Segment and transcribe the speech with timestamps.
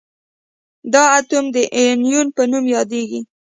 [0.93, 3.19] دا اتوم د انیون په نوم یادیږي.